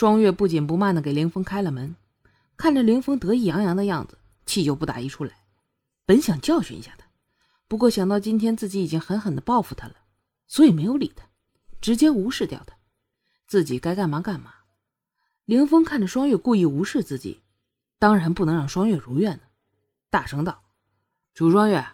[0.00, 1.94] 双月不紧不慢的给凌风开了门，
[2.56, 5.44] 看着凌风得意洋洋的样子，气就不打一处来。
[6.06, 7.04] 本想教训一下他，
[7.68, 9.96] 不过想到今天自己已经狠狠的报复他了，
[10.46, 11.26] 所以没有理他，
[11.82, 12.74] 直接无视掉他。
[13.46, 14.54] 自己该干嘛干嘛。
[15.44, 17.42] 凌风看着双月故意无视自己，
[17.98, 19.42] 当然不能让双月如愿呢，
[20.08, 20.62] 大声道
[21.36, 21.86] ：“楚双月，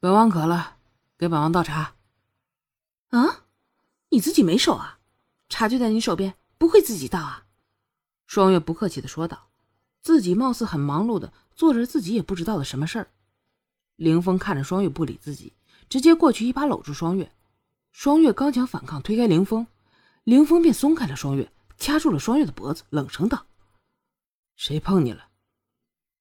[0.00, 0.78] 本王渴了，
[1.18, 1.96] 给本王倒茶。”
[3.12, 3.44] 啊，
[4.08, 5.00] 你自己没手啊？
[5.50, 7.48] 茶就在你手边，不会自己倒啊？
[8.24, 9.48] 双月不客气的说道，
[10.00, 13.10] 自己貌似很忙碌的做着自己也不知道的什么事儿。
[13.96, 15.54] 凌风看着双月不理自己，
[15.88, 17.32] 直接过去一把搂住双月。
[17.90, 19.66] 双月刚想反抗，推开凌风，
[20.22, 21.52] 凌风便松开了双月。
[21.78, 23.44] 掐住了双月的脖子，冷声道
[24.54, 25.30] ：“谁碰你了？”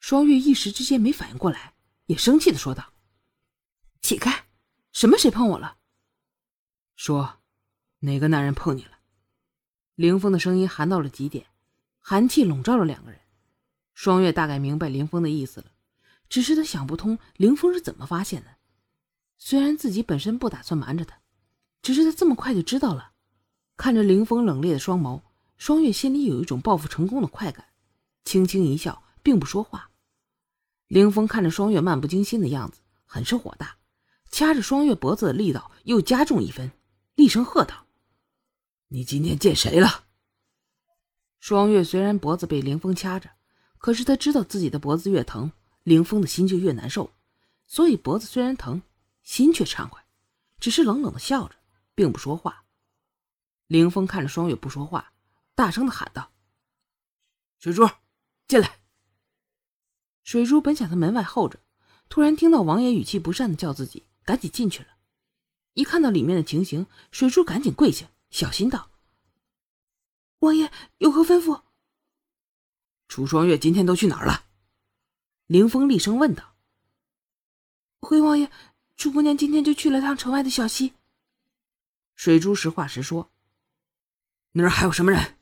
[0.01, 1.75] 双月一时之间没反应过来，
[2.07, 2.93] 也生气的说道
[4.01, 4.47] ：“起开！
[4.91, 5.77] 什么谁碰我了？
[6.95, 7.41] 说，
[7.99, 8.97] 哪个男人碰你了？”
[10.01, 11.45] 凌风的声音寒到了极点，
[11.99, 13.19] 寒气笼罩了两个人。
[13.93, 15.67] 双月大概明白凌风的意思了，
[16.27, 18.47] 只是他想不通凌风是怎么发现的。
[19.37, 21.19] 虽然自己本身不打算瞒着他，
[21.83, 23.11] 只是他这么快就知道了。
[23.77, 25.21] 看着凌风冷冽的双眸。
[25.59, 27.67] 双月心里有一种报复成功的快感，
[28.25, 29.91] 轻轻一笑，并不说话。
[30.87, 33.77] 凌风看着双月漫不经心的样子，很是火大，
[34.31, 36.71] 掐着双月脖子的力道又加重一分，
[37.13, 37.85] 厉声喝道
[38.93, 40.05] ：“你今天见谁了？”
[41.39, 43.29] 双月虽然脖子被凌风掐着，
[43.77, 45.51] 可是他知道自己的脖子越疼，
[45.83, 47.09] 凌风的心就越难受，
[47.65, 48.81] 所以脖子虽然疼，
[49.23, 50.05] 心却畅快，
[50.59, 51.55] 只是冷冷的笑着，
[51.95, 52.65] 并不说话。
[53.67, 55.13] 凌风看着双月不说话。
[55.53, 56.31] 大声的喊道
[57.59, 57.87] ：“水珠，
[58.47, 58.79] 进来！”
[60.23, 61.59] 水珠本想在门外候着，
[62.09, 64.89] 突然听到王爷语气不善的叫自己，赶紧进去了。
[65.73, 68.89] 一看到里面的情形，水珠赶紧跪下，小心道
[70.39, 71.61] ：“王爷有何吩咐？”
[73.07, 74.45] 楚双月今天都去哪儿了？
[75.47, 76.55] 凌风厉声问道。
[77.99, 78.49] “回王爷，
[78.95, 80.93] 楚姑娘今天就去了趟城外的小溪。”
[82.15, 83.29] 水珠实话实说。
[84.53, 85.37] “那儿还有什么人？”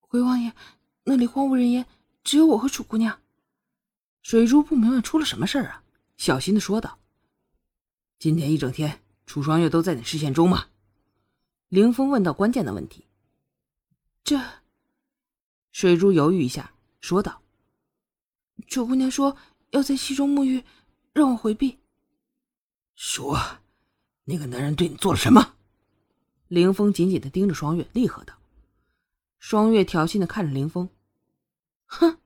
[0.00, 0.54] 回王爷，
[1.02, 1.84] 那里荒无人烟，
[2.22, 3.20] 只有我和楚姑娘。
[4.22, 5.82] 水珠不明白出了什么事儿啊，
[6.16, 7.00] 小心的说道
[8.20, 10.68] ：“今天一整天，楚双月都在你视线中吗？”
[11.68, 13.04] 凌风问到关键的问题。
[14.24, 14.40] 这，
[15.70, 17.42] 水珠犹豫一下，说道
[18.68, 19.36] ：“楚姑娘说
[19.70, 20.64] 要在溪中沐浴，
[21.12, 21.78] 让我回避。”
[22.96, 23.38] 说
[24.24, 25.56] ：“那个男人对你做了什么？”
[26.48, 28.34] 凌风紧紧的盯着双月，厉喝道。
[29.38, 30.88] 双月挑衅的看着凌风，
[31.84, 32.18] 哼，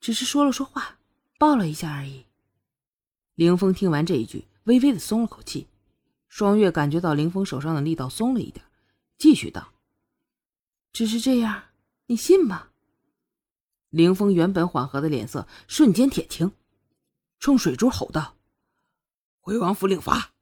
[0.00, 0.98] 只是说了说话，
[1.38, 2.26] 抱了一下而已。
[3.36, 5.68] 凌风听完这一句，微微的松了口气。
[6.36, 8.66] 双月感觉到凌风手上的力道松了一点，
[9.16, 9.72] 继续道
[10.92, 11.66] ：“只是这样，
[12.06, 12.70] 你信吗？”
[13.90, 16.50] 凌风原本缓和的脸色瞬间铁青，
[17.38, 18.34] 冲水珠吼道
[19.38, 20.32] ：“回王府领罚！”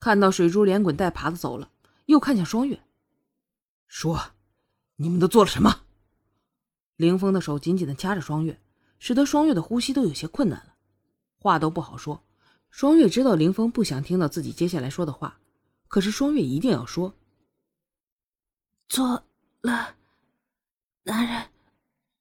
[0.00, 1.70] 看到水珠连滚带爬的走了，
[2.06, 2.82] 又看向双月，
[3.86, 4.32] 说。
[4.96, 5.82] 你们都做了什么？
[6.96, 8.60] 凌风的手紧紧的掐着双月，
[8.98, 10.74] 使得双月的呼吸都有些困难了，
[11.38, 12.24] 话都不好说。
[12.70, 15.38] 双月知道林峰不想听到自己接下来说的话，
[15.88, 17.14] 可是双月一定要说。
[18.88, 19.22] 做
[19.60, 19.94] 了
[21.02, 21.46] 男人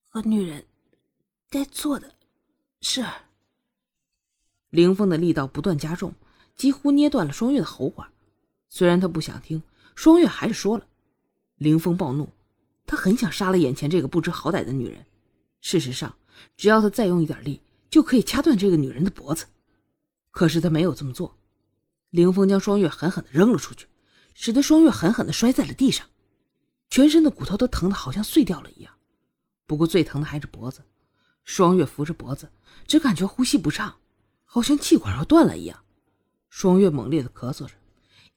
[0.10, 0.66] 和女人
[1.50, 2.14] 该做的
[2.82, 3.06] 事。
[4.70, 6.14] 林峰的力道不断加重，
[6.56, 8.10] 几乎捏断了双月的喉管。
[8.70, 9.64] 虽然他不想听，
[9.96, 10.86] 双月还是说了。
[11.56, 12.30] 林峰暴怒。
[12.86, 15.06] 他很想杀了眼前这个不知好歹的女人。
[15.60, 16.18] 事实上，
[16.56, 19.46] 只要他再用一点力，就可以掐断这个女人的脖子。
[20.38, 21.36] 可是他没有这么做。
[22.12, 23.88] 凌风将双月狠狠地扔了出去，
[24.36, 26.06] 使得双月狠狠地摔在了地上，
[26.92, 28.94] 全身的骨头都疼得好像碎掉了一样。
[29.66, 30.84] 不过最疼的还是脖子。
[31.44, 32.52] 双月扶着脖子，
[32.86, 33.96] 只感觉呼吸不畅，
[34.46, 35.84] 好像气管要断了一样。
[36.52, 37.72] 双月猛烈地咳嗽着，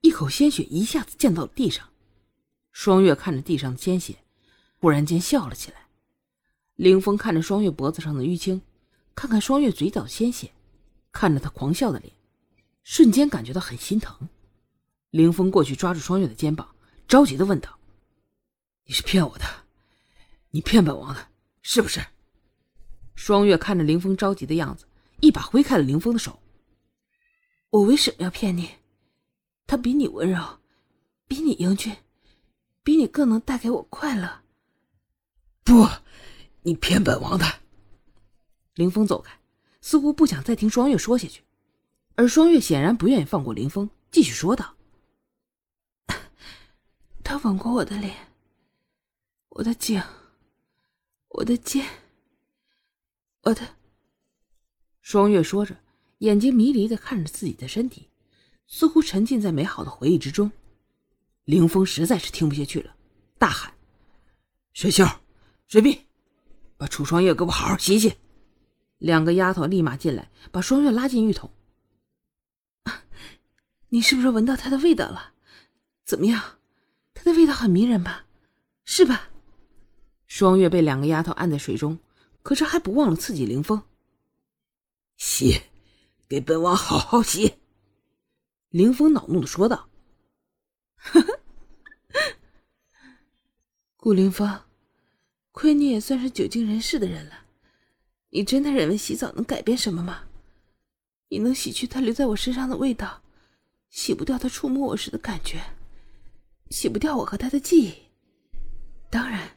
[0.00, 1.86] 一口鲜血一下子溅到了地上。
[2.72, 4.16] 双月看着地上的鲜血。
[4.78, 5.88] 忽然间笑了起来，
[6.76, 8.62] 凌风看着双月脖子上的淤青，
[9.14, 10.50] 看看双月嘴角的鲜血，
[11.12, 12.12] 看着他狂笑的脸，
[12.82, 14.28] 瞬间感觉到很心疼。
[15.10, 16.74] 凌风过去抓住双月的肩膀，
[17.08, 17.78] 着急的问道
[18.86, 19.44] ：“你是骗我的？
[20.50, 21.28] 你骗本王的，
[21.62, 22.00] 是不是？”
[23.16, 24.86] 双月看着凌风着急的样子，
[25.20, 26.40] 一把挥开了凌风的手。
[27.70, 28.70] “我为什么要骗你？
[29.66, 30.60] 他比你温柔，
[31.26, 31.96] 比你英俊，
[32.82, 34.42] 比你更能带给我快乐。”
[35.64, 35.88] 不，
[36.62, 37.44] 你骗本王的！
[38.74, 39.38] 凌风走开，
[39.80, 41.42] 似乎不想再听双月说下去，
[42.14, 44.76] 而双月显然不愿意放过林峰，继续说道
[47.24, 48.14] ：“他吻过我的脸，
[49.48, 50.02] 我的颈，
[51.28, 51.86] 我的肩，
[53.42, 53.76] 我的……
[55.00, 55.76] 双月说着，
[56.18, 58.08] 眼睛迷离的看着自己的身体，
[58.66, 60.52] 似乎沉浸在美好的回忆之中。
[61.44, 62.94] 林峰实在是听不下去了，
[63.38, 63.72] 大喊
[64.72, 65.04] ：“水秀，
[65.66, 66.06] 水碧，
[66.76, 68.14] 把楚双月给我好好洗洗！”
[69.00, 71.50] 两个丫头立马进来，把双月拉进浴桶。
[73.88, 75.32] 你是不是闻到它的味道了？
[76.04, 76.58] 怎么样？
[77.14, 78.26] 它的味道很迷人吧？
[78.84, 79.30] 是吧？
[80.26, 81.98] 双月被两个丫头按在水中，
[82.42, 83.82] 可是还不忘了刺激凌风。
[85.16, 85.62] 洗，
[86.28, 87.56] 给本王好好洗！
[88.68, 89.88] 凌风恼怒的说道。
[93.96, 94.60] 顾凌风，
[95.52, 97.46] 亏你也算是久经人世的人了，
[98.30, 100.24] 你真的认为洗澡能改变什么吗？
[101.28, 103.22] 你能洗去他留在我身上的味道？
[103.90, 105.60] 洗不掉他触摸我时的感觉，
[106.70, 107.94] 洗不掉我和他的记忆。
[109.10, 109.56] 当然，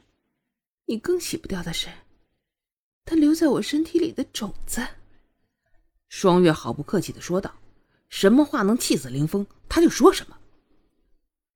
[0.86, 1.88] 你更洗不掉的是，
[3.04, 4.84] 他留在我身体里的种子。
[6.08, 7.54] 双月毫不客气的说道
[8.08, 10.36] ：“什么话能气死林峰，他就说什么。”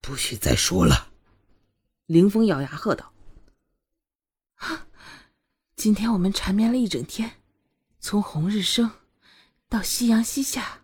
[0.00, 1.12] 不许再说了！
[2.06, 3.17] 林峰咬牙喝道：“啊，
[5.78, 7.30] 今天我们缠绵了一整天，
[8.00, 8.90] 从红日升
[9.69, 10.82] 到夕阳西下。”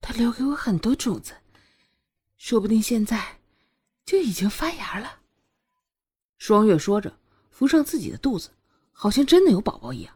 [0.00, 1.34] 他留给我很多种子，
[2.38, 3.40] 说不定现在
[4.06, 5.20] 就已经发芽了。
[6.38, 7.18] 双月说着，
[7.50, 8.48] 扶上自己的肚子，
[8.92, 10.14] 好像真的有宝宝一样。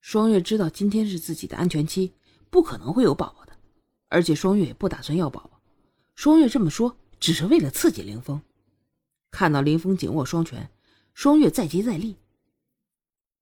[0.00, 2.14] 双月知道今天是自己的安全期，
[2.48, 3.52] 不可能会有宝宝的，
[4.08, 5.60] 而且双月也不打算要宝宝。
[6.14, 8.40] 双月这么说，只是为了刺激林峰。
[9.30, 10.70] 看到林峰紧握双拳，
[11.12, 12.16] 双月再接再厉。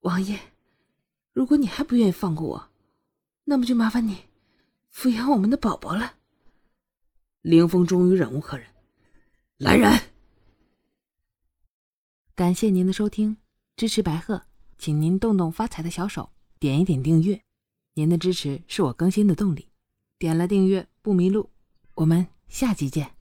[0.00, 0.38] 王爷，
[1.32, 2.70] 如果你还不愿意放过我，
[3.44, 4.24] 那么就麻烦你。
[4.92, 6.14] 抚养我们的宝宝了。
[7.42, 8.66] 凌风终于忍无可忍，
[9.58, 10.00] 来人！
[12.34, 13.36] 感谢您的收听，
[13.76, 14.42] 支持白鹤，
[14.78, 17.42] 请您动动发财的小手，点一点订阅。
[17.94, 19.68] 您的支持是我更新的动力。
[20.18, 21.50] 点了订阅不迷路，
[21.94, 23.17] 我们下集见。